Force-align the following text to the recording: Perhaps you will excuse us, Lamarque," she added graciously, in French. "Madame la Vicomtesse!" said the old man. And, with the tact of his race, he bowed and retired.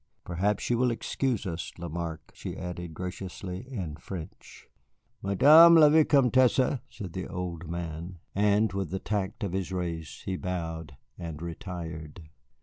Perhaps 0.23 0.67
you 0.71 0.79
will 0.79 0.89
excuse 0.89 1.45
us, 1.45 1.71
Lamarque," 1.77 2.31
she 2.33 2.57
added 2.57 2.95
graciously, 2.95 3.67
in 3.71 3.95
French. 3.97 4.67
"Madame 5.21 5.75
la 5.75 5.89
Vicomtesse!" 5.89 6.79
said 6.89 7.13
the 7.13 7.27
old 7.27 7.69
man. 7.69 8.17
And, 8.33 8.73
with 8.73 8.89
the 8.89 8.97
tact 8.97 9.43
of 9.43 9.53
his 9.53 9.71
race, 9.71 10.23
he 10.25 10.37
bowed 10.37 10.97
and 11.19 11.39
retired. 11.39 12.29